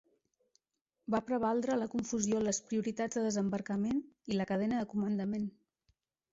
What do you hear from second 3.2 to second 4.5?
de desembarcament i